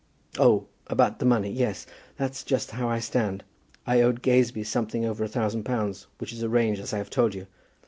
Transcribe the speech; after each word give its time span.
Oh, 0.39 0.65
about 0.87 1.19
the 1.19 1.27
money; 1.27 1.51
yes; 1.51 1.85
that's 2.17 2.43
just 2.43 2.71
how 2.71 2.89
I 2.89 2.97
stand. 2.97 3.43
I 3.85 4.01
owed 4.01 4.23
Gazebee 4.23 4.63
something 4.63 5.05
over 5.05 5.23
a 5.23 5.27
thousand 5.27 5.61
pounds, 5.63 6.07
which 6.17 6.33
is 6.33 6.43
arranged 6.43 6.81
as 6.81 6.91
I 6.91 6.97
have 6.97 7.11
told 7.11 7.35
you. 7.35 7.45